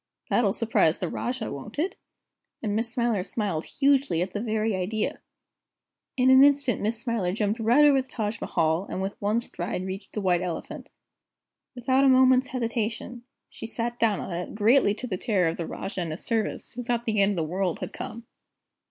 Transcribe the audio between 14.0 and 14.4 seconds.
on